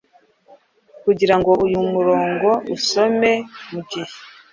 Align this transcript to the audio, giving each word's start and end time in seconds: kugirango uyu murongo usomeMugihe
kugirango 1.03 1.51
uyu 1.65 1.79
murongo 1.93 2.49
usomeMugihe 2.75 4.13